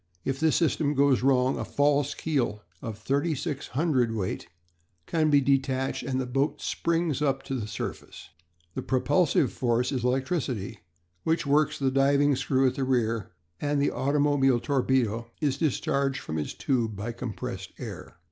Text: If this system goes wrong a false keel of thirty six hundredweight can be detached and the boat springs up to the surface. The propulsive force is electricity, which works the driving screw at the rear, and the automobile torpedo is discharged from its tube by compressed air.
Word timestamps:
If 0.25 0.39
this 0.39 0.55
system 0.55 0.95
goes 0.95 1.21
wrong 1.21 1.59
a 1.59 1.63
false 1.63 2.15
keel 2.15 2.63
of 2.81 2.97
thirty 2.97 3.35
six 3.35 3.67
hundredweight 3.67 4.47
can 5.05 5.29
be 5.29 5.41
detached 5.41 6.01
and 6.01 6.19
the 6.19 6.25
boat 6.25 6.59
springs 6.59 7.21
up 7.21 7.43
to 7.43 7.53
the 7.53 7.67
surface. 7.67 8.29
The 8.73 8.81
propulsive 8.81 9.53
force 9.53 9.91
is 9.91 10.03
electricity, 10.03 10.79
which 11.21 11.45
works 11.45 11.77
the 11.77 11.91
driving 11.91 12.35
screw 12.35 12.65
at 12.65 12.73
the 12.73 12.83
rear, 12.83 13.33
and 13.59 13.79
the 13.79 13.91
automobile 13.91 14.59
torpedo 14.59 15.29
is 15.39 15.59
discharged 15.59 16.19
from 16.19 16.39
its 16.39 16.55
tube 16.55 16.95
by 16.95 17.11
compressed 17.11 17.71
air. 17.77 18.15